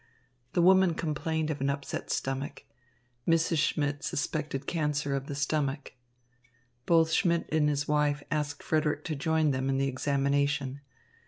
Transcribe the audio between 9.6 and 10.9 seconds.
in the examination.